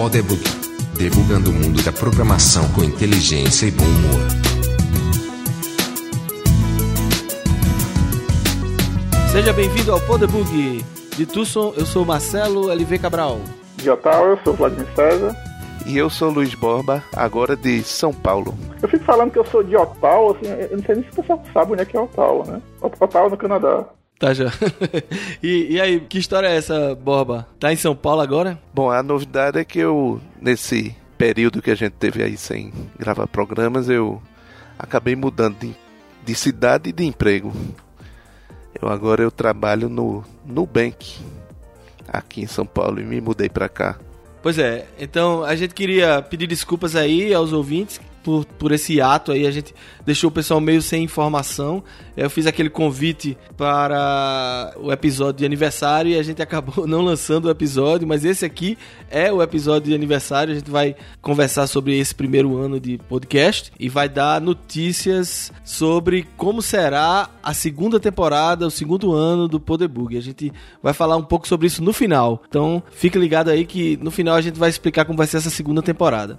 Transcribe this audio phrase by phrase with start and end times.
[0.00, 0.42] Podebug,
[0.96, 4.20] debugando o mundo da programação com inteligência e bom humor.
[9.30, 10.82] Seja bem-vindo ao Podebug.
[11.18, 13.40] De Tucson, eu sou Marcelo LV Cabral.
[13.76, 15.36] De Ottawa, eu sou Vladimir César.
[15.84, 18.54] E eu sou Luiz Borba, agora de São Paulo.
[18.80, 21.16] Eu fico falando que eu sou de Ottawa, assim, eu não sei nem se o
[21.16, 22.62] pessoal sabe onde é que é Ottawa, né?
[22.80, 23.84] Ottawa no Canadá.
[24.20, 24.52] Tá já.
[25.42, 27.48] e, e, aí, que história é essa, Borba?
[27.58, 28.60] Tá em São Paulo agora?
[28.74, 33.26] Bom, a novidade é que eu, nesse período que a gente teve aí sem gravar
[33.26, 34.20] programas, eu
[34.78, 35.74] acabei mudando de,
[36.22, 37.50] de cidade e de emprego.
[38.80, 41.16] Eu agora eu trabalho no Nubank,
[42.06, 43.98] aqui em São Paulo, e me mudei para cá.
[44.42, 49.32] Pois é, então a gente queria pedir desculpas aí aos ouvintes por, por esse ato
[49.32, 49.74] aí, a gente
[50.04, 51.82] deixou o pessoal meio sem informação.
[52.16, 57.46] Eu fiz aquele convite para o episódio de aniversário e a gente acabou não lançando
[57.46, 58.76] o episódio, mas esse aqui
[59.10, 60.52] é o episódio de aniversário.
[60.52, 66.26] A gente vai conversar sobre esse primeiro ano de podcast e vai dar notícias sobre
[66.36, 70.16] como será a segunda temporada, o segundo ano do Podebug.
[70.16, 72.42] A gente vai falar um pouco sobre isso no final.
[72.48, 75.50] Então, fique ligado aí que no final a gente vai explicar como vai ser essa
[75.50, 76.38] segunda temporada.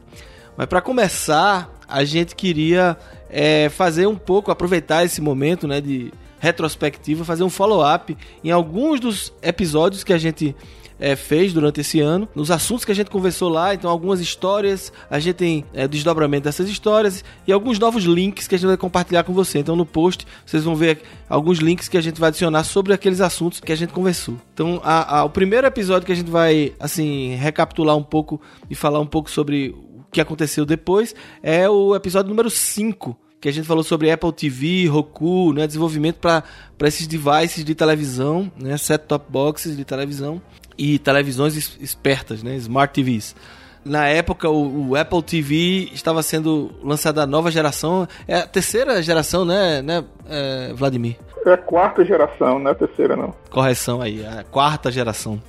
[0.57, 2.97] Mas para começar, a gente queria
[3.29, 8.99] é, fazer um pouco, aproveitar esse momento né, de retrospectiva, fazer um follow-up em alguns
[8.99, 10.55] dos episódios que a gente
[11.01, 14.93] é, fez durante esse ano, nos assuntos que a gente conversou lá, então algumas histórias,
[15.09, 18.77] a gente tem é, desdobramento dessas histórias e alguns novos links que a gente vai
[18.77, 19.59] compartilhar com você.
[19.59, 23.19] Então no post vocês vão ver alguns links que a gente vai adicionar sobre aqueles
[23.19, 24.35] assuntos que a gente conversou.
[24.53, 28.75] Então a, a, o primeiro episódio que a gente vai assim recapitular um pouco e
[28.75, 29.75] falar um pouco sobre
[30.11, 34.87] que aconteceu depois é o episódio número 5, que a gente falou sobre Apple TV,
[34.87, 36.43] Roku, né, desenvolvimento para
[36.87, 40.41] esses devices de televisão, né, set-top boxes de televisão
[40.77, 43.35] e televisões espertas, né, smart TVs.
[43.83, 49.01] Na época, o, o, Apple TV estava sendo lançada a nova geração, é a terceira
[49.01, 51.17] geração, né, né é, Vladimir?
[51.43, 53.33] É a quarta geração, não é a terceira, não.
[53.49, 55.41] Correção aí, a quarta geração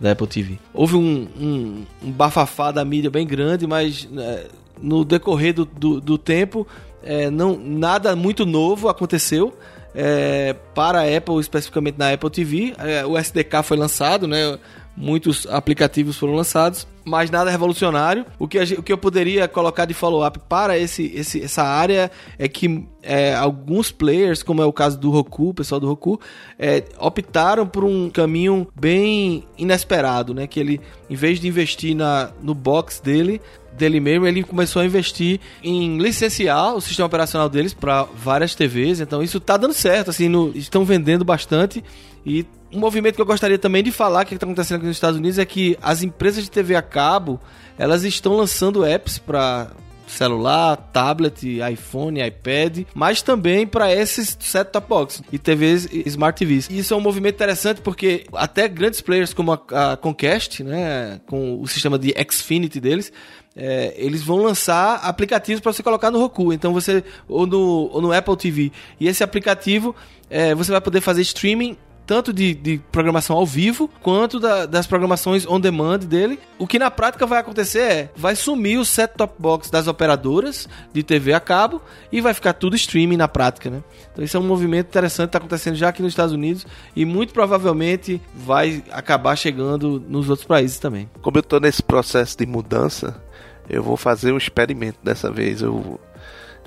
[0.00, 0.58] da Apple TV.
[0.72, 4.46] Houve um, um, um bafafá da mídia bem grande, mas é,
[4.80, 6.66] no decorrer do, do, do tempo,
[7.02, 9.56] é, não, nada muito novo aconteceu.
[9.94, 14.58] É, para a Apple, especificamente na Apple TV, é, o SDK foi lançado, né?
[14.98, 18.26] Muitos aplicativos foram lançados, mas nada revolucionário.
[18.38, 22.48] O que, o que eu poderia colocar de follow-up para esse, esse, essa área é
[22.48, 26.20] que é, alguns players, como é o caso do Roku, o pessoal do Roku,
[26.58, 30.46] é, optaram por um caminho bem inesperado, né?
[30.46, 33.40] Que ele, em vez de investir na, no box dele,
[33.72, 39.00] dele mesmo, ele começou a investir em licenciar o sistema operacional deles para várias TVs.
[39.00, 41.82] Então isso está dando certo, assim, no, estão vendendo bastante
[42.26, 45.18] e um movimento que eu gostaria também de falar que está acontecendo aqui nos Estados
[45.18, 47.40] Unidos é que as empresas de TV a cabo
[47.78, 49.70] elas estão lançando apps para
[50.08, 56.68] celular, tablet, iPhone, iPad, mas também para esses set-top boxes e TVs Smart TVs.
[56.70, 61.20] E isso é um movimento interessante porque até grandes players como a, a Comcast, né,
[61.26, 63.12] com o sistema de Xfinity deles,
[63.54, 68.00] é, eles vão lançar aplicativos para você colocar no Roku, então você ou no, ou
[68.00, 68.72] no Apple TV.
[69.00, 69.94] E esse aplicativo
[70.30, 71.76] é, você vai poder fazer streaming
[72.08, 76.40] tanto de, de programação ao vivo quanto da, das programações on demand dele.
[76.58, 81.02] O que na prática vai acontecer é vai sumir o set-top box das operadoras de
[81.02, 83.82] TV a cabo e vai ficar tudo streaming na prática, né?
[84.10, 87.04] Então isso é um movimento interessante que está acontecendo já aqui nos Estados Unidos e
[87.04, 91.10] muito provavelmente vai acabar chegando nos outros países também.
[91.20, 93.22] Como eu estou nesse processo de mudança,
[93.68, 95.60] eu vou fazer um experimento dessa vez.
[95.60, 96.00] Eu,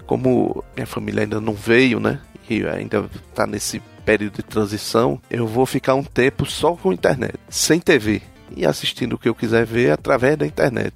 [0.06, 2.20] como minha família ainda não veio, né?
[2.48, 7.36] E ainda está nesse período de transição, eu vou ficar um tempo só com internet,
[7.50, 8.22] sem TV,
[8.56, 10.94] e assistindo o que eu quiser ver através da internet.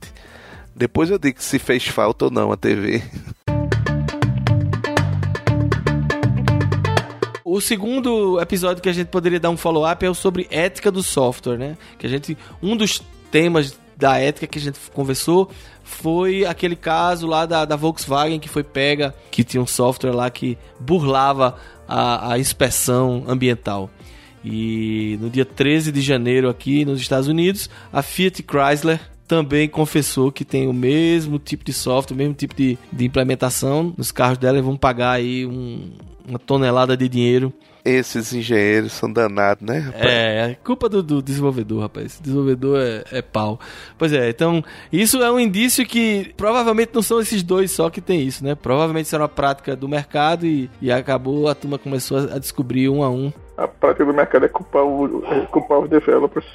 [0.75, 3.01] Depois eu digo se fez falta ou não a TV.
[7.47, 11.01] O segundo episódio que a gente poderia dar um follow-up é o sobre ética do
[11.01, 11.77] software, né?
[11.97, 13.01] Que a gente um dos
[13.31, 15.49] temas da ética que a gente conversou
[15.85, 20.29] foi aquele caso lá da, da Volkswagen que foi pega, que tinha um software lá
[20.31, 21.55] que burlava
[21.87, 23.89] a, a inspeção ambiental.
[24.43, 30.31] E no dia 13 de janeiro, aqui nos Estados Unidos, a Fiat Chrysler também confessou
[30.31, 34.39] que tem o mesmo tipo de software, o mesmo tipo de, de implementação nos carros
[34.39, 35.91] dela e vão pagar aí um,
[36.27, 37.53] uma tonelada de dinheiro
[37.85, 40.05] esses engenheiros são danados, né, rapaz?
[40.05, 42.19] É, é culpa do, do desenvolvedor, rapaz.
[42.19, 43.59] Desenvolvedor é, é, pau.
[43.97, 48.01] Pois é, então, isso é um indício que provavelmente não são esses dois só que
[48.01, 48.55] tem isso, né?
[48.55, 52.89] Provavelmente isso era uma prática do mercado e, e acabou, a turma começou a descobrir
[52.89, 53.31] um a um.
[53.55, 56.45] A prática do mercado é culpar, o, é culpar os developers.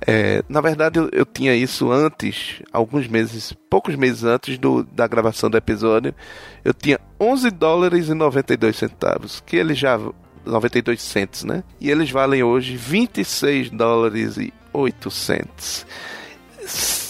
[0.06, 5.06] É, na verdade, eu, eu, tinha isso antes, alguns meses, poucos meses antes do, da
[5.06, 6.14] gravação do episódio.
[6.62, 9.98] Eu tinha 11 dólares e 92 centavos, que eles já.
[10.46, 11.64] 92 centos, né?
[11.80, 15.86] E eles valem hoje 26 dólares e 8 centos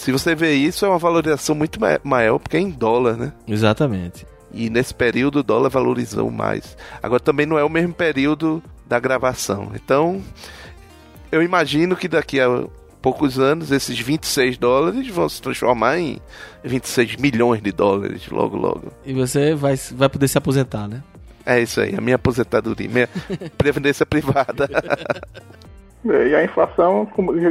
[0.07, 3.33] se você vê isso, é uma valorização muito maior, porque é em dólar, né?
[3.45, 4.25] Exatamente.
[4.53, 6.77] E nesse período o dólar valorizou mais.
[7.03, 9.71] Agora também não é o mesmo período da gravação.
[9.75, 10.23] Então,
[11.29, 12.47] eu imagino que daqui a
[13.01, 16.19] poucos anos esses 26 dólares vão se transformar em
[16.63, 18.93] 26 milhões de dólares logo logo.
[19.05, 21.03] E você vai, vai poder se aposentar, né?
[21.47, 23.07] É isso aí, a minha aposentadoria, minha
[23.57, 24.67] previdência privada.
[26.05, 27.05] E a inflação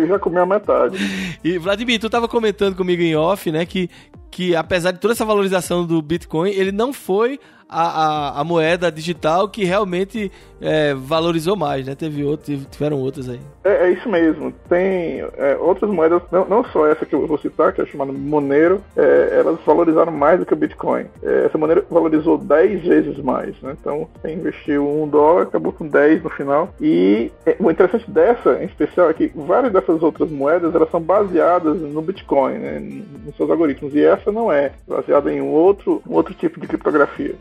[0.09, 0.97] já comeu a metade.
[1.45, 3.91] E Vladimir, tu estava comentando comigo em off, né, que,
[4.31, 7.39] que apesar de toda essa valorização do Bitcoin, ele não foi
[7.69, 10.31] a, a, a moeda digital que realmente
[10.61, 11.95] é, valorizou mais, né?
[11.95, 13.41] Teve outro, tiveram outras aí.
[13.65, 14.53] É, é isso mesmo.
[14.69, 18.13] Tem é, outras moedas, não, não, só essa que eu vou citar, que é chamada
[18.13, 21.07] Monero, é, elas valorizaram mais do que o Bitcoin.
[21.23, 23.77] É, essa Monero valorizou 10 vezes mais, né?
[23.81, 26.69] Então, você investiu um dólar, acabou com 10 no final.
[26.81, 31.01] E é, o interessante dessa, em especial, é que várias dessas outras moedas, elas são
[31.01, 33.03] baseadas no Bitcoin, né?
[33.25, 33.95] Nos seus algoritmos.
[33.95, 37.35] E essa não é, baseada em um outro, um outro tipo de criptografia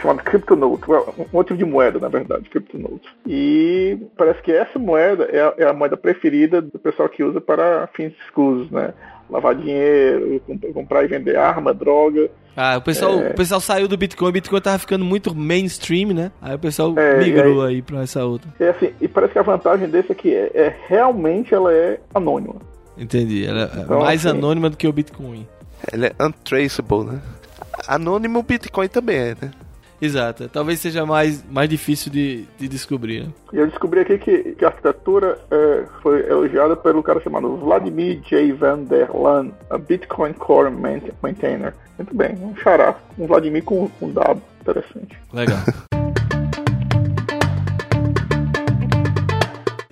[0.00, 3.08] chamado CryptoNote, um outro tipo de moeda, na verdade, CryptoNote.
[3.26, 7.40] E parece que essa moeda é a, é a moeda preferida do pessoal que usa
[7.40, 8.94] para fins escusos, né?
[9.28, 10.40] Lavar dinheiro,
[10.72, 12.30] comprar e vender arma, droga.
[12.56, 13.30] Ah, o pessoal, é...
[13.30, 16.30] o pessoal saiu do Bitcoin, o Bitcoin tava ficando muito mainstream, né?
[16.40, 18.48] Aí o pessoal é, migrou aí, aí para essa outra.
[18.60, 22.54] É assim, e parece que a vantagem desse aqui é, é realmente ela é anônima.
[22.96, 25.46] Entendi, ela é então, mais assim, anônima do que o Bitcoin.
[25.92, 27.20] Ela é untraceable, né?
[27.88, 29.50] Anônimo Bitcoin também é, né?
[30.00, 30.48] Exato.
[30.48, 33.24] Talvez seja mais, mais difícil de, de descobrir.
[33.24, 33.32] Né?
[33.52, 38.20] E eu descobri aqui que, que a arquitetura é, foi elogiada pelo cara chamado Vladimir
[38.20, 38.52] J.
[38.52, 40.70] van der Laan, a Bitcoin Core
[41.22, 41.74] Maintainer.
[41.98, 42.94] Muito bem, um xará.
[43.18, 44.42] Um Vladimir com, com W.
[44.60, 45.18] Interessante.
[45.32, 45.58] Legal.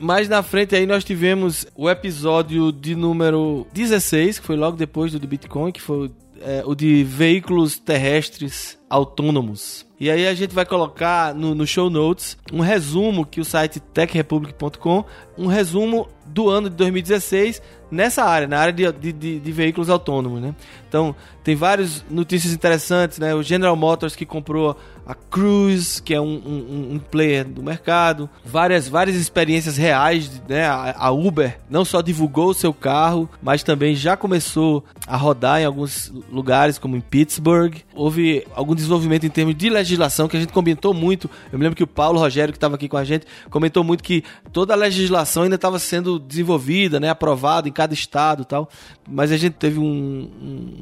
[0.04, 5.12] Mais na frente aí nós tivemos o episódio de número 16, que foi logo depois
[5.12, 6.10] do de Bitcoin, que foi
[6.42, 9.86] é, o de veículos terrestres autônomos.
[9.98, 13.80] E aí a gente vai colocar no, no show notes um resumo que o site
[13.80, 15.04] techrepublic.com,
[15.38, 20.40] um resumo do ano de 2016 nessa área, na área de, de, de, veículos autônomos,
[20.40, 20.54] né?
[20.88, 21.14] Então,
[21.44, 23.34] tem várias notícias interessantes, né?
[23.34, 24.76] O General Motors que comprou
[25.06, 30.66] a Cruise, que é um, um, um player do mercado, várias, várias experiências reais, né?
[30.66, 35.60] A, a, Uber não só divulgou o seu carro, mas também já começou a rodar
[35.60, 37.76] em alguns lugares, como em Pittsburgh.
[37.94, 41.30] Houve algum desenvolvimento em termos de legislação que a gente comentou muito.
[41.52, 44.02] Eu me lembro que o Paulo Rogério, que estava aqui com a gente, comentou muito
[44.02, 47.08] que toda a legislação ainda estava sendo desenvolvida, né?
[47.08, 48.68] Aprovada em cada estado e tal.
[49.08, 50.30] Mas a gente teve um,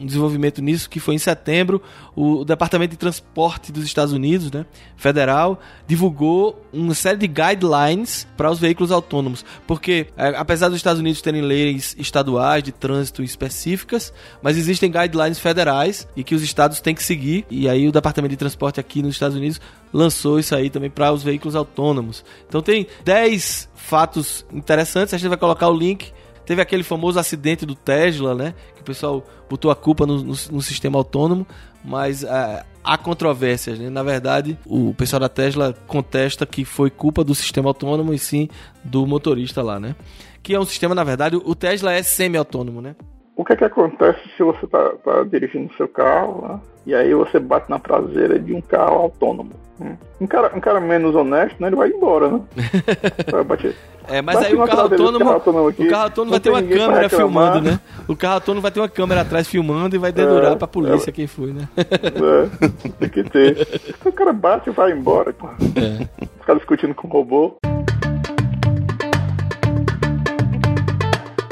[0.01, 1.83] um desenvolvimento nisso que foi em setembro.
[2.17, 4.65] O, o Departamento de Transporte dos Estados Unidos, né,
[4.97, 9.45] federal, divulgou uma série de guidelines para os veículos autônomos.
[9.67, 15.39] Porque, é, apesar dos Estados Unidos terem leis estaduais de trânsito específicas, mas existem guidelines
[15.39, 17.45] federais e que os estados têm que seguir.
[17.51, 19.61] E aí o Departamento de Transporte aqui nos Estados Unidos
[19.93, 22.25] lançou isso aí também para os veículos autônomos.
[22.49, 26.13] Então tem 10 fatos interessantes, a gente vai colocar o link
[26.45, 28.55] Teve aquele famoso acidente do Tesla, né?
[28.75, 31.47] Que o pessoal botou a culpa no, no, no sistema autônomo,
[31.85, 33.89] mas uh, há controvérsias, né?
[33.89, 38.49] Na verdade, o pessoal da Tesla contesta que foi culpa do sistema autônomo e sim
[38.83, 39.95] do motorista lá, né?
[40.43, 42.97] Que é um sistema, na verdade, o Tesla é semi-autônomo, né?
[43.37, 47.15] O que é que acontece se você tá, tá dirigindo seu carro né, e aí
[47.15, 49.51] você bate na traseira de um carro autônomo?
[49.81, 49.97] Hum.
[50.21, 52.41] Um cara, um cara menos honesto, né, ele vai embora, né?
[53.33, 53.75] Vai bater.
[54.09, 56.51] É, mas Bate aí o carro autônomo, carro autônomo aqui, o carro autônomo vai ter
[56.51, 57.81] uma câmera filmando, né?
[58.09, 61.11] O carro autônomo vai ter uma câmera atrás filmando e vai dedurar É, pra polícia
[61.11, 61.13] é.
[61.13, 61.69] quem foi, né?
[61.77, 63.67] É, tem que ter.
[64.05, 65.33] O cara bate e vai embora.
[65.33, 65.47] pô.
[65.47, 66.09] É.
[66.41, 67.57] Ficar discutindo com o robô.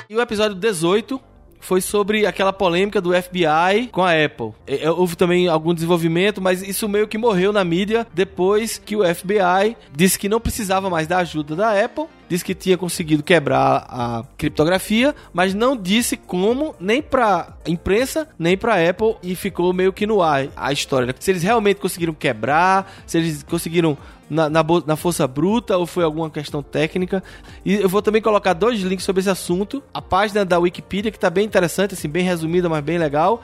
[0.08, 1.29] E o episódio 18
[1.60, 4.52] foi sobre aquela polêmica do FBI com a Apple.
[4.66, 8.96] É, é, houve também algum desenvolvimento, mas isso meio que morreu na mídia depois que
[8.96, 13.24] o FBI disse que não precisava mais da ajuda da Apple, disse que tinha conseguido
[13.24, 19.72] quebrar a criptografia, mas não disse como nem pra imprensa, nem pra Apple e ficou
[19.72, 21.08] meio que no ar a história.
[21.08, 21.14] né?
[21.18, 23.98] Se eles realmente conseguiram quebrar, se eles conseguiram
[24.30, 27.20] na, na, na força bruta ou foi alguma questão técnica.
[27.64, 29.82] E eu vou também colocar dois links sobre esse assunto.
[29.92, 33.42] A página da Wikipedia, que está bem interessante, assim, bem resumida, mas bem legal.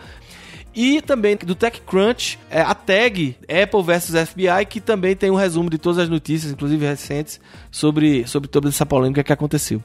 [0.76, 5.71] E também do TechCrunch, é, a tag Apple versus FBI, que também tem um resumo
[5.71, 7.40] de todas as notícias, inclusive recentes,
[7.71, 9.83] sobre, sobre toda essa polêmica que aconteceu.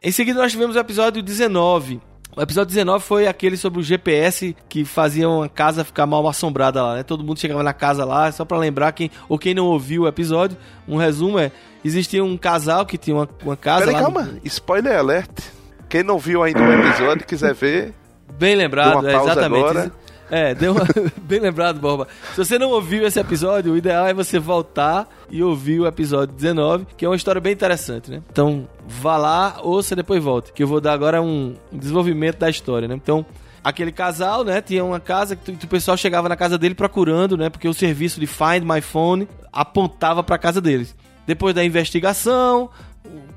[0.00, 2.00] Em seguida, nós tivemos o episódio 19.
[2.36, 6.82] O episódio 19 foi aquele sobre o GPS que fazia uma casa ficar mal assombrada
[6.82, 7.02] lá, né?
[7.02, 10.08] Todo mundo chegava na casa lá, só pra lembrar quem ou quem não ouviu o
[10.08, 10.56] episódio,
[10.86, 11.50] um resumo é:
[11.84, 14.08] existia um casal que tinha uma, uma casa Peraí, lá.
[14.08, 14.38] no- calma.
[14.44, 15.30] Spoiler alert.
[15.94, 17.94] Quem não viu ainda o episódio e quiser ver,
[18.36, 19.60] Bem lembrado, é, exatamente.
[19.60, 19.92] agora.
[20.28, 20.84] É, deu uma...
[21.22, 22.08] bem lembrado, Borba.
[22.32, 26.34] Se você não ouviu esse episódio, o ideal é você voltar e ouvir o episódio
[26.34, 28.22] 19, que é uma história bem interessante, né?
[28.28, 32.50] Então, vá lá, ouça e depois volte, que eu vou dar agora um desenvolvimento da
[32.50, 32.96] história, né?
[32.96, 33.24] Então,
[33.62, 37.48] aquele casal, né, tinha uma casa que o pessoal chegava na casa dele procurando, né,
[37.48, 40.92] porque o serviço de Find My Phone apontava pra casa deles.
[41.24, 42.68] Depois da investigação,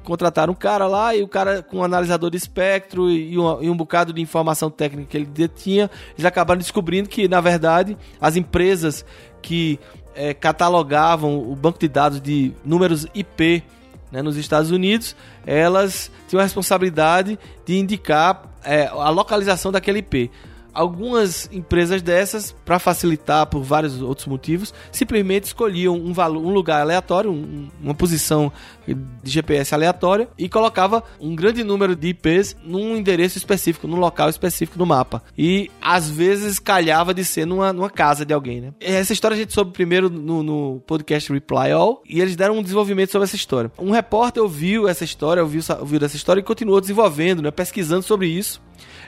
[0.07, 3.69] contrataram um cara lá e o cara com um analisador de espectro e um, e
[3.69, 8.37] um bocado de informação técnica que ele detinha, eles acabaram descobrindo que, na verdade, as
[8.37, 9.05] empresas
[9.41, 9.77] que
[10.15, 13.61] eh, catalogavam o banco de dados de números IP
[14.09, 15.13] né, nos Estados Unidos,
[15.45, 20.31] elas tinham a responsabilidade de indicar eh, a localização daquele IP.
[20.77, 26.81] Algumas empresas dessas, para facilitar por vários outros motivos, simplesmente escolhiam um, valor, um lugar
[26.81, 28.51] aleatório, um- uma posição
[28.87, 34.29] de GPS aleatória e colocava um grande número de IPs num endereço específico, num local
[34.29, 35.23] específico no mapa.
[35.37, 38.73] E às vezes calhava de ser numa, numa casa de alguém, né?
[38.79, 42.61] Essa história a gente soube primeiro no, no podcast Reply All e eles deram um
[42.61, 43.71] desenvolvimento sobre essa história.
[43.79, 47.49] Um repórter ouviu essa história, ouviu, ouviu dessa história e continuou desenvolvendo, né?
[47.49, 48.61] Pesquisando sobre isso.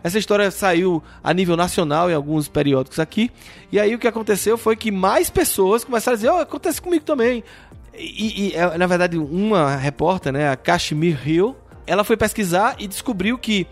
[0.03, 3.31] Essa história saiu a nível nacional em alguns periódicos aqui.
[3.71, 7.03] E aí o que aconteceu foi que mais pessoas começaram a dizer: oh, acontece comigo
[7.03, 7.43] também.
[7.93, 12.87] E, e, é, na verdade, uma repórter, né, a Kashmir Hill, ela foi pesquisar e
[12.87, 13.67] descobriu que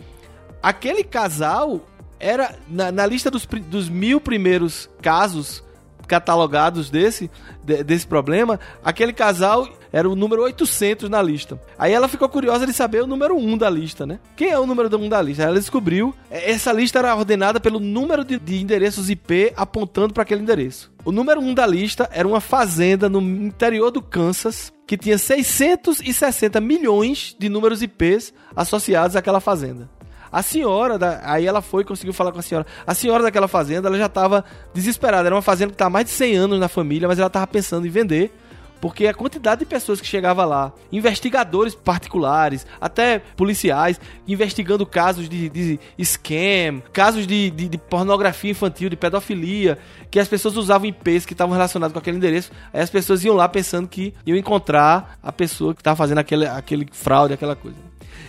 [0.62, 1.82] aquele casal
[2.20, 5.64] era, na, na lista dos, dos mil primeiros casos
[6.08, 7.30] catalogados desse,
[7.64, 11.60] de- desse problema, aquele casal era o número 800 na lista.
[11.78, 14.20] Aí ela ficou curiosa de saber o número 1 da lista, né?
[14.36, 15.44] Quem é o número 1 da lista?
[15.44, 20.24] Ela descobriu, eh, essa lista era ordenada pelo número de, de endereços IP apontando para
[20.24, 20.92] aquele endereço.
[21.06, 26.60] O número 1 da lista era uma fazenda no interior do Kansas que tinha 660
[26.62, 29.90] milhões de números IPs associados àquela fazenda.
[30.32, 32.66] A senhora, da, aí ela foi e conseguiu falar com a senhora.
[32.86, 34.44] A senhora daquela fazenda, ela já estava
[34.74, 35.28] desesperada.
[35.28, 37.48] Era uma fazenda que está há mais de 100 anos na família, mas ela estava
[37.48, 38.32] pensando em vender.
[38.80, 45.50] Porque a quantidade de pessoas que chegava lá, investigadores particulares, até policiais, investigando casos de,
[45.50, 49.78] de scam, casos de, de, de pornografia infantil, de pedofilia,
[50.12, 52.52] que as pessoas usavam IPs que estavam relacionados com aquele endereço.
[52.72, 56.46] Aí as pessoas iam lá pensando que iam encontrar a pessoa que estava fazendo aquele,
[56.46, 57.78] aquele fraude, aquela coisa.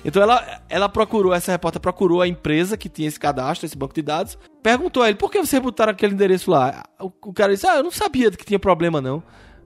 [0.04, 3.94] Então ela, ela procurou, essa repórter procurou a empresa que tinha esse cadastro, esse banco
[3.94, 6.84] de dados, perguntou a ele, por que você botaram aquele endereço lá?
[7.00, 9.22] O, o cara disse, ah, eu não sabia que tinha problema não.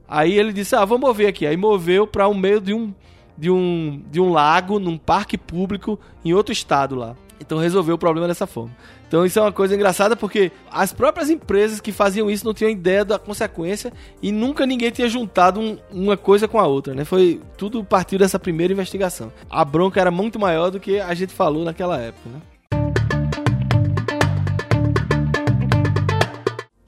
[0.09, 1.47] Aí ele disse, ah, vamos mover aqui.
[1.47, 2.95] Aí moveu para o meio de um,
[3.37, 7.17] de, um, de um lago, num parque público, em outro estado lá.
[7.43, 8.71] Então resolveu o problema dessa forma.
[9.07, 12.71] Então isso é uma coisa engraçada porque as próprias empresas que faziam isso não tinham
[12.71, 17.05] ideia da consequência e nunca ninguém tinha juntado um- uma coisa com a outra, né?
[17.05, 19.31] Foi tudo partiu dessa primeira investigação.
[19.51, 22.41] A bronca era muito maior do que a gente falou naquela época, né?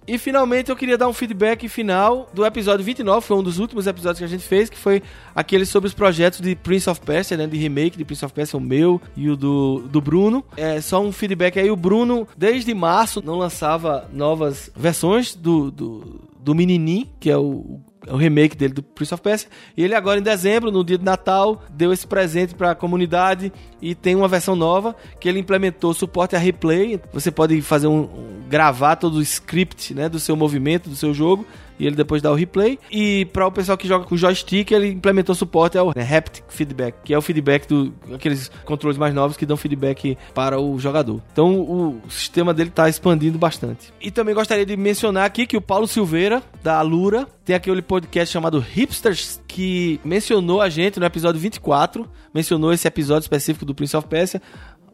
[0.06, 3.87] E finalmente eu queria dar um feedback final do episódio 29, foi um dos últimos
[3.87, 5.02] episódios que a gente fez, que foi
[5.34, 8.58] aquele sobre os projetos de Prince of Persia, né, de remake de Prince of Persia,
[8.58, 10.44] o meu e o do, do Bruno.
[10.56, 16.20] É só um feedback aí, o Bruno desde março não lançava novas versões do, do,
[16.38, 19.49] do Meninim, que é o, o remake dele do Prince of Persia.
[19.76, 23.52] E ele agora em dezembro, no dia de Natal, deu esse presente para a comunidade
[23.80, 27.00] e tem uma versão nova que ele implementou suporte a replay.
[27.12, 31.12] Você pode fazer um, um gravar todo o script, né, do seu movimento, do seu
[31.12, 31.46] jogo
[31.78, 32.78] e ele depois dá o replay.
[32.90, 36.97] E para o pessoal que joga com joystick, ele implementou suporte ao né, haptic feedback,
[37.04, 41.21] que é o feedback do aqueles controles mais novos que dão feedback para o jogador.
[41.33, 43.93] Então o sistema dele está expandindo bastante.
[44.00, 48.33] E também gostaria de mencionar aqui que o Paulo Silveira da Alura tem aquele podcast
[48.33, 53.97] chamado Hipsters que mencionou a gente no episódio 24, mencionou esse episódio específico do Prince
[53.97, 54.40] of Persia.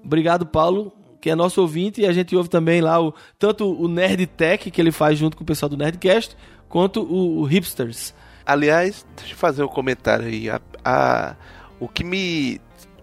[0.03, 3.87] Obrigado, Paulo que é nosso ouvinte, e a gente ouve também lá o, tanto o
[3.89, 6.37] Nerd Tech, que ele faz junto com o pessoal do Nerdcast,
[6.69, 8.15] quanto o, o Hipsters.
[8.47, 10.49] Aliás, deixa eu fazer um comentário aí.
[10.49, 11.37] A, a,
[11.79, 12.61] o que me.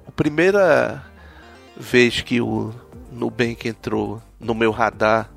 [0.07, 1.03] A primeira
[1.75, 2.73] vez que o
[3.11, 5.29] Nubank entrou no meu radar,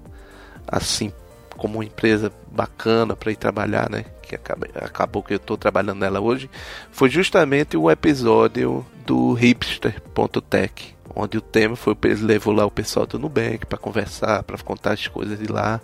[0.67, 1.13] assim,
[1.57, 4.05] como uma empresa bacana para ir trabalhar, né?
[4.23, 6.49] Que acabou que eu estou trabalhando nela hoje,
[6.91, 13.09] foi justamente o episódio do hipster.tech, onde o tema foi ele levou lá o pessoal
[13.09, 15.81] do Nubank para conversar, para contar as coisas de lá.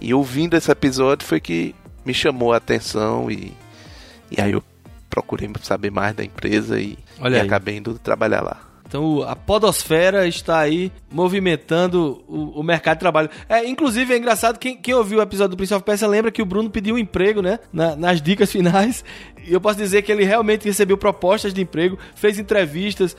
[0.00, 3.52] E ouvindo esse episódio foi que me chamou a atenção e,
[4.30, 4.64] e aí eu
[5.10, 6.96] procurei saber mais da empresa e,
[7.30, 8.70] e acabei indo trabalhar lá.
[8.90, 13.30] Então a podosfera está aí movimentando o, o, mercado de trabalho.
[13.48, 16.42] É, inclusive é engraçado, quem, quem ouviu o episódio do Prince of Persia lembra que
[16.42, 17.60] o Bruno pediu um emprego, né?
[17.72, 19.04] Na, nas dicas finais.
[19.46, 23.16] E eu posso dizer que ele realmente recebeu propostas de emprego, fez entrevistas.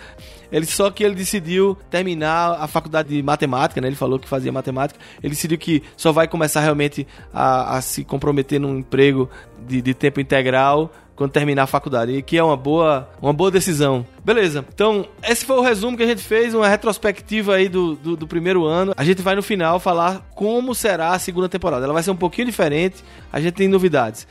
[0.52, 3.88] Ele só que ele decidiu terminar a faculdade de matemática, né?
[3.88, 5.00] Ele falou que fazia matemática.
[5.24, 9.30] Ele decidiu que só vai começar realmente a, a se comprometer num emprego
[9.66, 13.52] de, de tempo integral quando terminar a faculdade, e que é uma boa, uma boa
[13.52, 14.04] decisão.
[14.26, 18.18] Beleza, então esse foi o resumo que a gente fez, uma retrospectiva aí do, do,
[18.18, 18.92] do, primeiro ano.
[18.98, 21.86] A gente vai no final falar como será a segunda temporada.
[21.86, 24.26] Ela vai ser um pouquinho diferente, a gente tem novidades.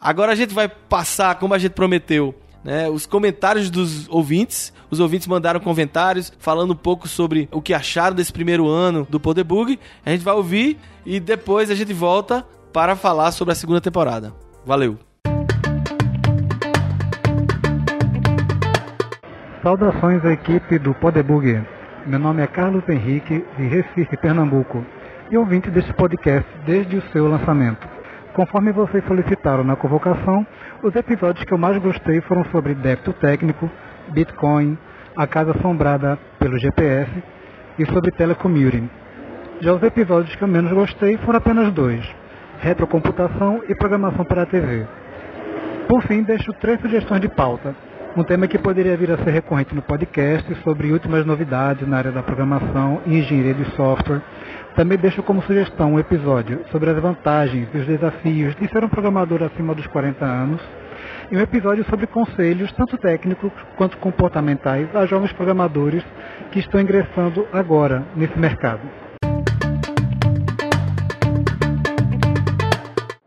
[0.00, 4.72] Agora a gente vai passar, como a gente prometeu, né, os comentários dos ouvintes.
[4.90, 9.18] Os ouvintes mandaram comentários falando um pouco sobre o que acharam desse primeiro ano do
[9.18, 9.78] Podebug.
[10.06, 14.32] A gente vai ouvir e depois a gente volta para falar sobre a segunda temporada.
[14.64, 14.96] Valeu!
[19.64, 21.60] Saudações à equipe do Podebug.
[22.06, 24.86] Meu nome é Carlos Henrique, de Recife, Pernambuco,
[25.28, 27.97] e ouvinte deste podcast desde o seu lançamento.
[28.38, 30.46] Conforme vocês solicitaram na convocação,
[30.80, 33.68] os episódios que eu mais gostei foram sobre débito técnico,
[34.10, 34.78] Bitcoin,
[35.16, 37.10] a casa assombrada pelo GPS
[37.80, 38.88] e sobre telecommuting.
[39.60, 42.08] Já os episódios que eu menos gostei foram apenas dois,
[42.60, 44.86] retrocomputação e programação para a TV.
[45.88, 47.74] Por fim, deixo três sugestões de pauta.
[48.16, 52.12] Um tema que poderia vir a ser recorrente no podcast sobre últimas novidades na área
[52.12, 54.22] da programação e engenharia de software,
[54.78, 58.88] também deixo como sugestão um episódio sobre as vantagens e os desafios de ser um
[58.88, 60.62] programador acima dos 40 anos
[61.32, 66.04] e um episódio sobre conselhos, tanto técnicos quanto comportamentais, a jovens programadores
[66.52, 68.82] que estão ingressando agora nesse mercado.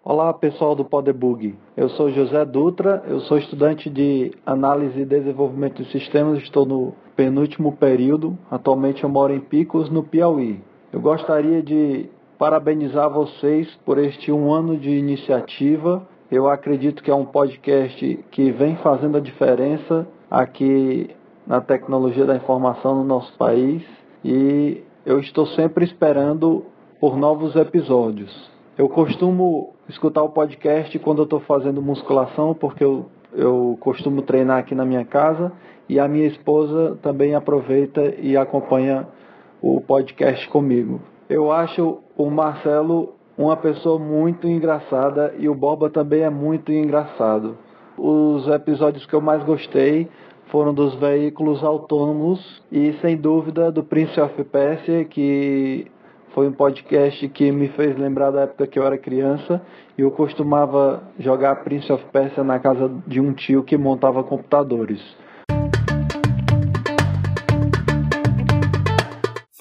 [0.05, 5.83] Olá pessoal do Podebug, eu sou José Dutra, eu sou estudante de análise e desenvolvimento
[5.83, 10.70] de sistemas, estou no penúltimo período, atualmente eu moro em Picos, no Piauí.
[10.91, 16.06] Eu gostaria de parabenizar vocês por este um ano de iniciativa.
[16.30, 21.10] Eu acredito que é um podcast que vem fazendo a diferença aqui
[21.47, 23.82] na tecnologia da informação no nosso país
[24.23, 26.65] e eu estou sempre esperando
[26.99, 28.51] por novos episódios.
[28.77, 34.58] Eu costumo escutar o podcast quando eu estou fazendo musculação, porque eu, eu costumo treinar
[34.58, 35.54] aqui na minha casa
[35.88, 39.08] e a minha esposa também aproveita e acompanha
[39.62, 41.00] o podcast comigo.
[41.30, 47.58] Eu acho o Marcelo uma pessoa muito engraçada e o Borba também é muito engraçado.
[47.97, 50.08] Os episódios que eu mais gostei
[50.47, 55.88] foram dos veículos autônomos e sem dúvida do Prince of Persia, que
[56.34, 59.62] foi um podcast que me fez lembrar da época que eu era criança
[59.97, 65.02] e eu costumava jogar Prince of Persia na casa de um tio que montava computadores.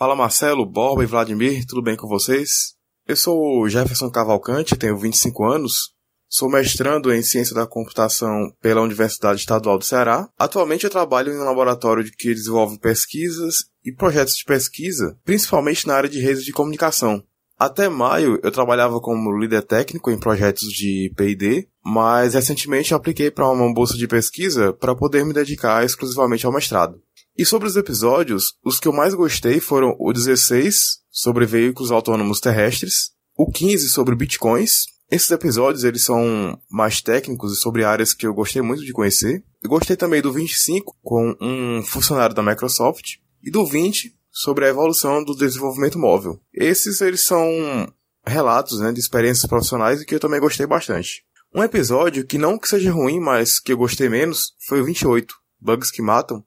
[0.01, 2.75] Fala Marcelo, Borba e Vladimir, tudo bem com vocês?
[3.07, 5.93] Eu sou Jefferson Cavalcante, tenho 25 anos,
[6.27, 10.27] sou mestrando em Ciência da Computação pela Universidade Estadual do Ceará.
[10.39, 15.97] Atualmente eu trabalho em um laboratório que desenvolve pesquisas e projetos de pesquisa, principalmente na
[15.97, 17.23] área de redes de comunicação.
[17.59, 23.31] Até maio eu trabalhava como líder técnico em projetos de P&D, mas recentemente eu apliquei
[23.31, 26.99] para uma bolsa de pesquisa para poder me dedicar exclusivamente ao mestrado.
[27.40, 32.38] E sobre os episódios, os que eu mais gostei foram o 16, sobre veículos autônomos
[32.38, 34.85] terrestres, o 15 sobre bitcoins.
[35.11, 39.42] Esses episódios eles são mais técnicos e sobre áreas que eu gostei muito de conhecer.
[39.62, 44.68] Eu gostei também do 25 com um funcionário da Microsoft e do 20 sobre a
[44.68, 46.38] evolução do desenvolvimento móvel.
[46.53, 47.90] Esses eles são
[48.26, 51.24] relatos né, de experiências profissionais e que eu também gostei bastante.
[51.55, 55.35] Um episódio que não que seja ruim, mas que eu gostei menos, foi o 28,
[55.59, 56.44] Bugs que Matam.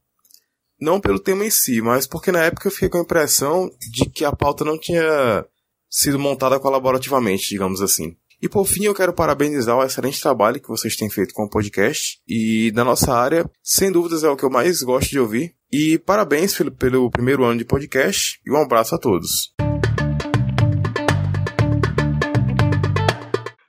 [0.80, 4.10] Não pelo tema em si, mas porque na época eu fiquei com a impressão de
[4.10, 5.46] que a pauta não tinha
[5.90, 8.16] sido montada colaborativamente, digamos assim.
[8.44, 11.50] E por fim, eu quero parabenizar o excelente trabalho que vocês têm feito com o
[11.50, 12.20] podcast.
[12.28, 15.56] E da nossa área, sem dúvidas é o que eu mais gosto de ouvir.
[15.72, 19.53] E parabéns pelo, pelo primeiro ano de podcast e um abraço a todos.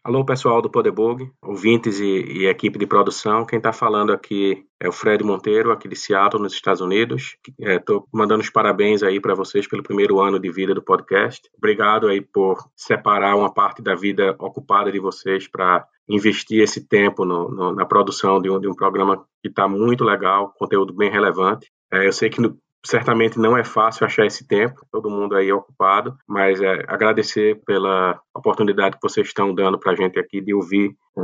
[0.07, 3.47] Alô, pessoal do Podebug, ouvintes e, e, equipe de produção.
[3.47, 7.39] Quem está falando aqui é o Fred Monteiro, aqui de Seattle, nos Estados Unidos.
[7.59, 11.49] Estou é, mandando os parabéns aí para vocês pelo primeiro ano de vida do podcast.
[11.57, 17.25] Obrigado aí por separar uma parte da vida ocupada de vocês para investir esse tempo
[17.25, 21.11] no, no, na produção de um, de um programa que está muito legal, conteúdo bem
[21.11, 21.73] relevante.
[21.91, 25.49] É, eu sei que no, certamente não é fácil achar esse tempo, todo mundo aí
[25.49, 30.41] é ocupado, mas é, agradecer pela oportunidade que vocês estão dando para a gente aqui
[30.41, 31.21] de ouvir é,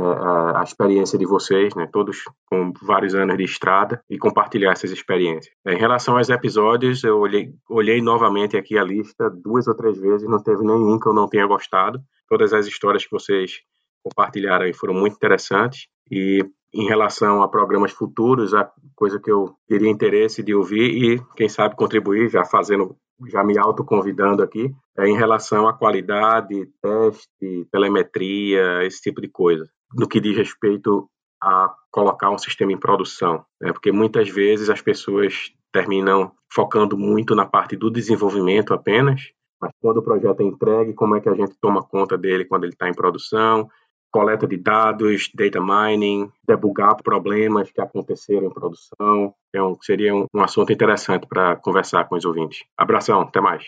[0.57, 5.53] a experiência de vocês, né, todos com vários anos de estrada, e compartilhar essas experiências.
[5.65, 9.99] É, em relação aos episódios, eu olhei, olhei novamente aqui a lista duas ou três
[9.99, 11.99] vezes, não teve nenhum que eu não tenha gostado.
[12.27, 13.59] Todas as histórias que vocês
[14.03, 19.89] compartilharam foram muito interessantes e em relação a programas futuros, a coisa que eu teria
[19.89, 22.95] interesse de ouvir e, quem sabe, contribuir, já fazendo,
[23.27, 29.69] já me autoconvidando aqui, é em relação à qualidade, teste, telemetria, esse tipo de coisa,
[29.93, 31.09] no que diz respeito
[31.43, 33.73] a colocar um sistema em produção, né?
[33.73, 39.97] porque muitas vezes as pessoas terminam focando muito na parte do desenvolvimento apenas, mas quando
[39.97, 42.89] o projeto é entregue, como é que a gente toma conta dele quando ele está
[42.89, 43.69] em produção,
[44.11, 49.33] coleta de dados, data mining, debugar problemas que aconteceram em produção.
[49.49, 52.63] Então, seria um, assunto interessante para conversar com os ouvintes.
[52.77, 53.63] Abração, até mais.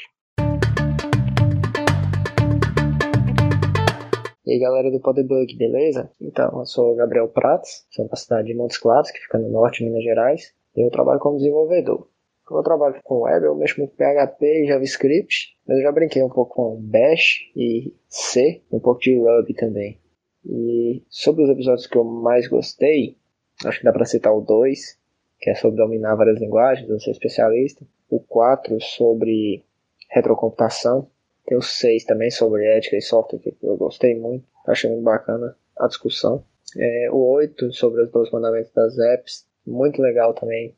[4.46, 6.12] E aí galera do Podebug, beleza?
[6.20, 9.50] Então, eu sou o Gabriel Prats, sou da cidade de Montes Claros, que fica no
[9.50, 12.10] norte de Minas Gerais, e eu trabalho como desenvolvedor.
[12.46, 15.92] Como eu trabalho com web, eu mexo muito com PHP e JavaScript, mas eu já
[15.94, 20.03] brinquei um pouco com Bash e C, um pouco de Ruby também.
[20.46, 23.18] E sobre os episódios que eu mais gostei,
[23.66, 24.98] acho que dá para citar o 2,
[25.40, 27.86] que é sobre dominar várias linguagens, eu sou especialista.
[28.10, 29.64] O 4 sobre
[30.10, 31.08] retrocomputação.
[31.46, 34.46] Tem o 6 também sobre ética e software, que eu gostei muito.
[34.66, 36.44] Achei muito bacana a discussão.
[36.78, 39.46] É, o 8 sobre os dois mandamentos das apps.
[39.66, 40.76] Muito legal também.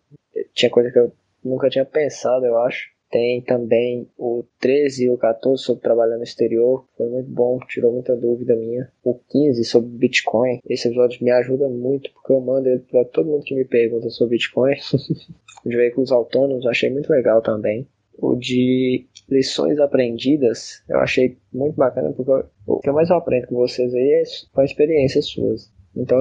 [0.54, 1.12] Tinha coisa que eu
[1.43, 2.94] nunca tinha pensado, eu acho.
[3.15, 6.86] Tem também o 13 e o 14 sobre trabalhar no exterior.
[6.97, 8.91] Foi muito bom, tirou muita dúvida minha.
[9.01, 10.60] O 15 sobre Bitcoin.
[10.67, 14.10] Esse episódio me ajuda muito, porque eu mando ele para todo mundo que me pergunta
[14.10, 14.75] sobre Bitcoin.
[15.65, 17.88] de veículos autônomos, achei muito legal também.
[18.17, 23.56] O de lições aprendidas, eu achei muito bacana, porque o que eu mais aprendo com
[23.56, 25.71] vocês aí é com experiências suas.
[25.95, 26.19] Então,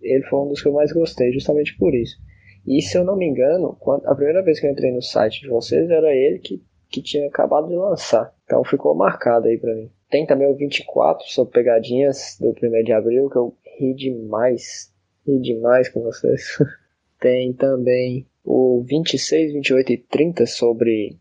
[0.00, 2.16] ele foi um dos que eu mais gostei, justamente por isso.
[2.66, 5.48] E se eu não me engano, a primeira vez que eu entrei no site de
[5.48, 8.34] vocês era ele que, que tinha acabado de lançar.
[8.44, 9.90] Então ficou marcado aí pra mim.
[10.10, 14.92] Tem também o 24 sobre pegadinhas do 1 de abril, que eu ri demais.
[15.26, 16.58] Ri demais com vocês.
[17.20, 21.16] Tem também o 26, 28 e 30 sobre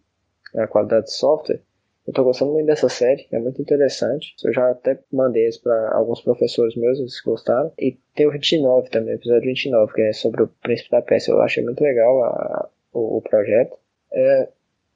[0.56, 1.62] a qualidade de software.
[2.08, 4.36] Eu tô gostando muito dessa série, é muito interessante.
[4.44, 7.72] Eu já até mandei isso para alguns professores meus, eles gostaram.
[7.80, 11.32] E tem o 29 também, o episódio 29, que é sobre o príncipe da peça.
[11.32, 13.76] Eu achei muito legal a, o, o, projeto.
[14.14, 14.50] É,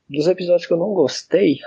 [0.07, 1.57] dos episódios que eu não gostei,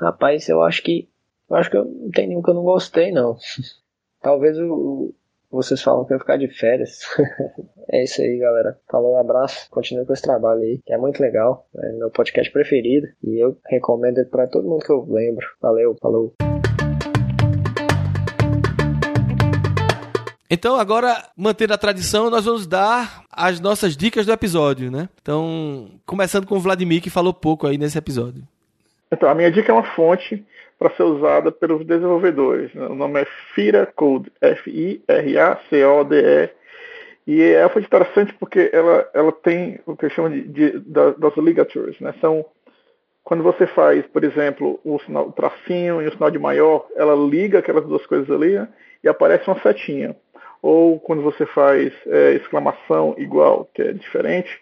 [0.00, 1.06] rapaz, eu acho que.
[1.48, 3.36] Eu acho que eu não tem nenhum que eu não gostei, não.
[4.22, 5.14] Talvez o,
[5.50, 7.00] vocês falam que eu ficar de férias.
[7.90, 8.76] é isso aí, galera.
[8.90, 9.70] Falou, um abraço.
[9.70, 11.66] Continue com esse trabalho aí, que é muito legal.
[11.76, 13.06] É meu podcast preferido.
[13.22, 15.46] E eu recomendo ele pra todo mundo que eu lembro.
[15.60, 16.34] Valeu, falou.
[20.48, 25.08] Então, agora, mantendo a tradição, nós vamos dar as nossas dicas do episódio, né?
[25.20, 28.44] Então, começando com o Vladimir, que falou pouco aí nesse episódio.
[29.12, 30.44] Então, a minha dica é uma fonte
[30.78, 32.72] para ser usada pelos desenvolvedores.
[32.74, 35.06] O nome é Fira Code, F-I-R-A-C-O-D-E.
[37.26, 41.98] E é foi interessante porque ela, ela tem o que chama de, de, das ligatures.
[42.00, 42.14] Né?
[42.20, 42.44] São,
[43.24, 47.14] quando você faz, por exemplo, o, sinal, o tracinho e o sinal de maior, ela
[47.14, 48.68] liga aquelas duas coisas ali né?
[49.02, 50.14] e aparece uma setinha.
[50.62, 54.60] Ou quando você faz é, exclamação igual, que é diferente,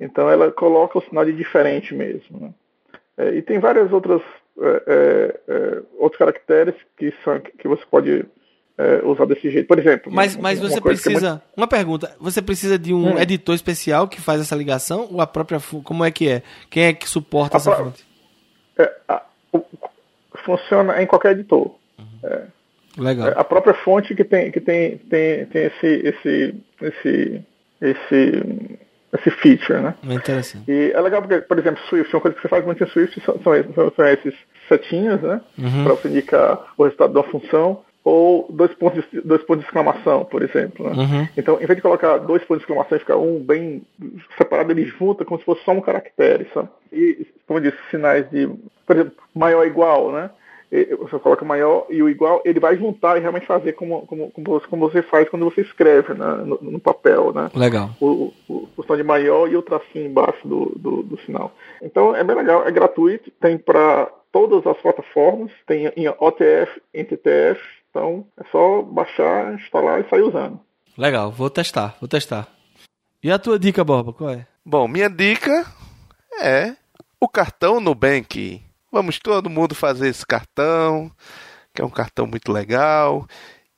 [0.00, 2.40] então ela coloca o sinal de diferente mesmo.
[2.40, 2.54] Né?
[3.16, 4.20] É, e tem várias outras
[4.60, 8.24] é, é, é, outros caracteres que, são, que você pode
[8.76, 9.66] é, usar desse jeito.
[9.66, 10.12] Por exemplo.
[10.12, 11.30] Mas, mas você precisa.
[11.30, 11.42] Muito...
[11.56, 12.14] Uma pergunta.
[12.20, 13.18] Você precisa de um hum.
[13.18, 15.08] editor especial que faz essa ligação?
[15.10, 15.58] Ou a própria.
[15.82, 16.42] Como é que é?
[16.70, 17.84] Quem é que suporta a essa pro...
[17.84, 18.04] fonte?
[19.08, 19.22] A,
[20.44, 21.74] funciona em qualquer editor.
[21.98, 22.46] Uhum.
[22.96, 23.32] Legal.
[23.36, 27.44] a própria fonte que tem, que tem, tem, tem esse, esse, esse,
[27.80, 28.78] esse
[29.14, 29.94] esse feature, né?
[30.08, 30.68] É interessante.
[30.68, 33.20] E é legal porque, por exemplo, Swift, uma coisa que você faz muito em Swift
[33.24, 34.34] são, são, são esses
[34.68, 35.40] setinhos, né?
[35.56, 35.84] Uhum.
[35.84, 39.66] Para você indicar o resultado de uma função ou dois pontos de, dois pontos de
[39.66, 40.90] exclamação, por exemplo.
[40.90, 41.02] Né?
[41.02, 41.28] Uhum.
[41.36, 43.82] Então, em vez de colocar dois pontos de exclamação e ficar um bem
[44.36, 46.68] separado, ele junta como se fosse só um caractere, sabe?
[46.92, 48.46] E, como eu disse, sinais de,
[48.86, 50.30] por exemplo, maior ou igual, né?
[50.98, 54.88] você coloca maior e o igual, ele vai juntar e realmente fazer como, como, como,
[54.90, 57.48] você, faz quando você escreve né, no, no papel, né?
[57.54, 57.90] Legal.
[58.00, 61.52] O, o, o som de maior e o tracinho embaixo do, do, do sinal.
[61.80, 67.04] Então é bem legal, é gratuito, tem para todas as plataformas, tem em OTF, em
[67.04, 67.60] TTF,
[67.94, 70.58] então é só baixar, instalar e sair usando.
[70.98, 72.48] Legal, vou testar, vou testar.
[73.22, 74.48] E a tua dica, Borba, qual é?
[74.66, 75.64] Bom, minha dica
[76.42, 76.74] é
[77.20, 78.60] o cartão Nubank.
[78.90, 81.10] Vamos todo mundo fazer esse cartão,
[81.72, 83.26] que é um cartão muito legal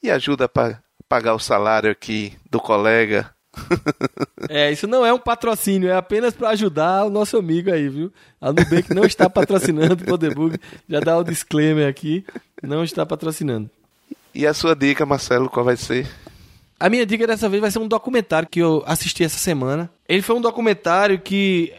[0.03, 3.31] e ajuda para pagar o salário aqui do colega.
[4.49, 8.13] É, isso não é um patrocínio, é apenas para ajudar o nosso amigo aí, viu?
[8.41, 10.57] A Nubank não está patrocinando o Podebug,
[10.89, 12.25] já dá o disclaimer aqui,
[12.63, 13.69] não está patrocinando.
[14.37, 16.07] E a sua dica, Marcelo, qual vai ser?
[16.79, 19.91] A minha dica dessa vez vai ser um documentário que eu assisti essa semana.
[20.07, 21.73] Ele foi um documentário que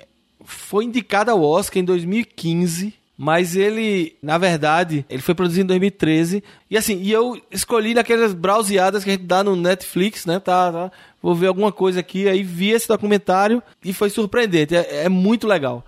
[0.43, 6.43] foi indicado ao Oscar em 2015 mas ele, na verdade, ele foi produzido em 2013.
[6.69, 10.39] E assim, e eu escolhi naquelas browseadas que a gente dá no Netflix, né?
[10.39, 12.29] Tá, tá, vou ver alguma coisa aqui.
[12.29, 14.75] Aí vi esse documentário e foi surpreendente.
[14.75, 15.83] É, é muito legal.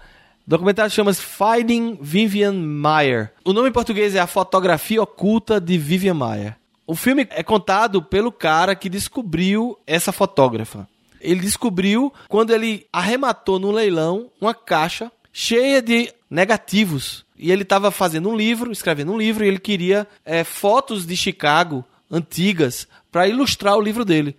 [0.48, 3.32] O documentário chama-se Finding Vivian Mayer.
[3.46, 6.59] O nome em português é A Fotografia Oculta de Vivian Mayer.
[6.90, 10.90] O filme é contado pelo cara que descobriu essa fotógrafa.
[11.22, 17.24] Ele descobriu quando ele arrematou no leilão uma caixa cheia de negativos.
[17.38, 21.16] E ele estava fazendo um livro, escrevendo um livro, e ele queria é, fotos de
[21.16, 24.36] Chicago antigas para ilustrar o livro dele.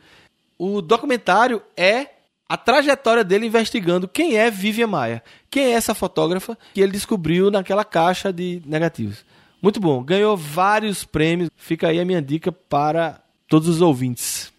[0.58, 2.08] O documentário é
[2.48, 7.48] a trajetória dele investigando quem é Vivian Maia, quem é essa fotógrafa que ele descobriu
[7.48, 9.24] naquela caixa de negativos.
[9.62, 11.50] Muito bom, ganhou vários prêmios.
[11.56, 14.52] Fica aí a minha dica para todos os ouvintes.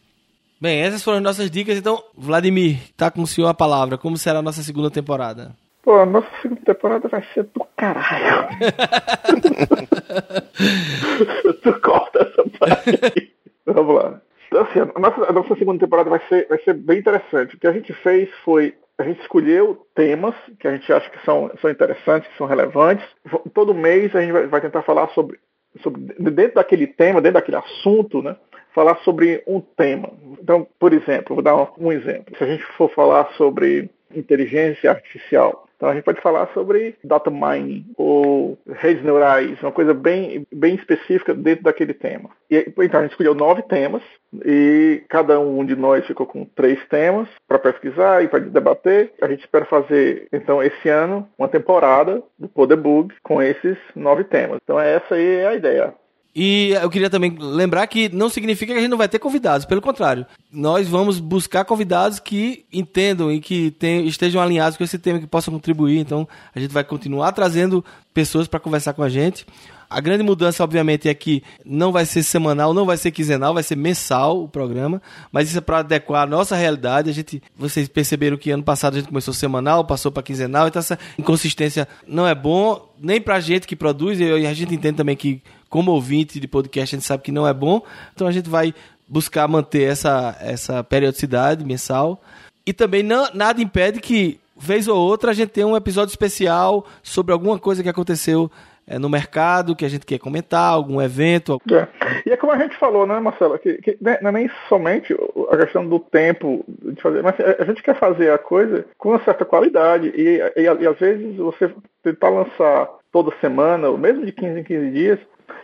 [0.59, 1.77] Bem, essas foram as nossas dicas.
[1.77, 3.97] Então, Vladimir, tá com o senhor a palavra.
[3.97, 5.55] Como será a nossa segunda temporada?
[5.81, 8.47] Pô, a nossa segunda temporada vai ser do caralho.
[11.63, 13.33] tu corta essa parte
[13.65, 14.21] Vamos lá.
[14.47, 17.55] Então, assim, a nossa, a nossa segunda temporada vai ser, vai ser bem interessante.
[17.55, 21.23] O que a gente fez foi a gente escolheu temas que a gente acha que
[21.25, 23.05] são, são interessantes, que são relevantes.
[23.53, 25.39] Todo mês a gente vai, tentar falar sobre,
[25.81, 26.01] sobre,
[26.31, 28.35] dentro daquele tema, dentro daquele assunto, né?
[28.73, 30.11] Falar sobre um tema.
[30.39, 32.35] Então, por exemplo, vou dar um exemplo.
[32.37, 37.31] Se a gente for falar sobre inteligência artificial, então a gente pode falar sobre data
[37.31, 42.29] mining ou redes neurais, uma coisa bem, bem específica dentro daquele tema.
[42.51, 44.03] E, então a gente escolheu nove temas
[44.45, 49.11] e cada um de nós ficou com três temas para pesquisar e para debater.
[49.19, 54.59] A gente espera fazer então esse ano uma temporada do Podebug com esses nove temas.
[54.63, 55.95] Então essa aí é a ideia.
[56.33, 59.65] E eu queria também lembrar que não significa que a gente não vai ter convidados,
[59.65, 60.25] pelo contrário.
[60.51, 65.27] Nós vamos buscar convidados que entendam e que tem, estejam alinhados com esse tema, que
[65.27, 65.99] possam contribuir.
[65.99, 69.45] Então, a gente vai continuar trazendo pessoas para conversar com a gente.
[69.89, 73.61] A grande mudança, obviamente, é que não vai ser semanal, não vai ser quinzenal, vai
[73.61, 75.01] ser mensal o programa,
[75.33, 77.09] mas isso é para adequar a nossa realidade.
[77.09, 80.79] A gente, vocês perceberam que ano passado a gente começou semanal, passou para quinzenal, então
[80.79, 84.95] essa inconsistência não é bom nem para a gente que produz e a gente entende
[84.95, 87.81] também que como ouvinte de podcast a gente sabe que não é bom,
[88.13, 88.75] então a gente vai
[89.07, 92.21] buscar manter essa, essa periodicidade mensal.
[92.65, 96.85] E também não, nada impede que, vez ou outra, a gente tenha um episódio especial
[97.01, 98.51] sobre alguma coisa que aconteceu
[98.85, 101.61] é, no mercado que a gente quer comentar, algum evento.
[101.71, 101.87] É.
[102.25, 105.15] E é como a gente falou, né, Marcelo, que, que né, não é nem somente
[105.49, 109.23] a questão do tempo de fazer, mas a gente quer fazer a coisa com uma
[109.23, 110.09] certa qualidade.
[110.09, 114.63] E, e, e às vezes você tentar lançar toda semana, ou mesmo de 15 em
[114.63, 115.19] 15 dias,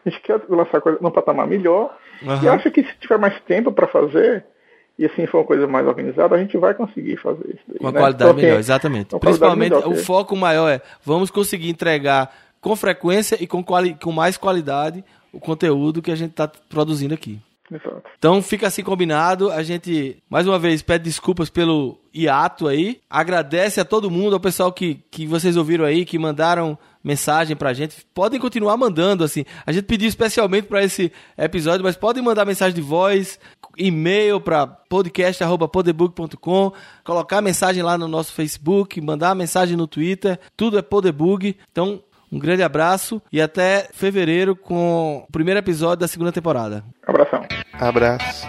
[0.06, 1.96] a gente quer lançar coisa num patamar melhor.
[2.22, 2.44] Uhum.
[2.44, 4.46] E acha que se tiver mais tempo para fazer,
[4.98, 7.64] e assim for uma coisa mais organizada, a gente vai conseguir fazer isso.
[7.68, 8.00] Daí, com a né?
[8.00, 9.20] qualidade então, melhor, exatamente.
[9.20, 14.12] Principalmente melhor, o foco maior é vamos conseguir entregar com frequência e com, quali com
[14.12, 17.40] mais qualidade o conteúdo que a gente está produzindo aqui.
[17.72, 18.02] Exato.
[18.18, 19.52] Então fica assim combinado.
[19.52, 23.02] A gente, mais uma vez, pede desculpas pelo hiato aí.
[23.10, 27.74] Agradece a todo mundo, ao pessoal que, que vocês ouviram aí, que mandaram mensagem pra
[27.74, 28.06] gente.
[28.14, 29.46] Podem continuar mandando, assim.
[29.66, 33.40] A gente pediu especialmente para esse episódio, mas podem mandar mensagem de voz,
[33.78, 36.74] e-mail para podcast.podebug.com,
[37.06, 41.56] colocar mensagem lá no nosso Facebook, mandar mensagem no Twitter, tudo é Podebug.
[41.72, 46.84] Então, um grande abraço e até fevereiro com o primeiro episódio da segunda temporada.
[47.08, 47.42] Abração.
[47.74, 48.46] Abraço.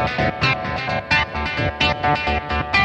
[0.00, 0.49] Thank you.
[2.10, 2.79] Música